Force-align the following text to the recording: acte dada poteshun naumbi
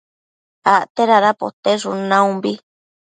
acte 0.75 1.03
dada 1.11 1.31
poteshun 1.41 1.99
naumbi 2.09 2.51